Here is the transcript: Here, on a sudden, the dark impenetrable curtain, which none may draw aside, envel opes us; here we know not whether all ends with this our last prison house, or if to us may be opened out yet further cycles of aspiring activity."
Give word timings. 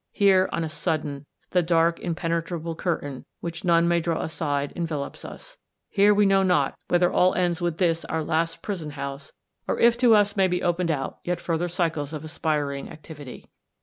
Here, 0.13 0.49
on 0.51 0.63
a 0.63 0.67
sudden, 0.69 1.27
the 1.51 1.61
dark 1.61 1.99
impenetrable 1.99 2.73
curtain, 2.73 3.25
which 3.39 3.63
none 3.63 3.87
may 3.87 3.99
draw 4.01 4.23
aside, 4.23 4.73
envel 4.75 5.05
opes 5.05 5.23
us; 5.23 5.59
here 5.89 6.11
we 6.11 6.25
know 6.25 6.41
not 6.41 6.75
whether 6.87 7.13
all 7.13 7.35
ends 7.35 7.61
with 7.61 7.77
this 7.77 8.03
our 8.05 8.23
last 8.23 8.63
prison 8.63 8.89
house, 8.97 9.31
or 9.67 9.77
if 9.79 9.99
to 9.99 10.15
us 10.15 10.35
may 10.35 10.47
be 10.47 10.63
opened 10.63 10.89
out 10.89 11.19
yet 11.23 11.39
further 11.39 11.67
cycles 11.67 12.13
of 12.13 12.25
aspiring 12.25 12.89
activity." 12.89 13.47